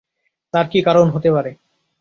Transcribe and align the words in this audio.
তার 0.53 0.65
কী 0.71 0.79
কারণ 0.87 1.05
হতে 1.09 1.29
পারে? 1.35 1.51